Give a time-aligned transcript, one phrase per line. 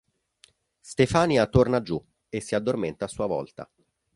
[0.79, 3.69] Stefania torna giù e si addormenta a sua volta.